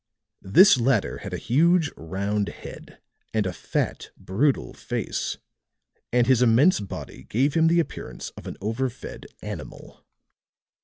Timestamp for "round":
1.95-2.49